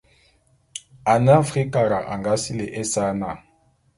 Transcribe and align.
Ane 1.11 1.31
Afrikara 1.41 1.99
a 2.11 2.13
nga 2.19 2.33
sili 2.43 2.65
ésa 2.81 3.05
na. 3.19 3.29